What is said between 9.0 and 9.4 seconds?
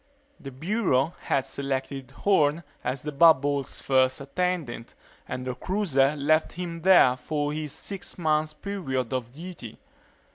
of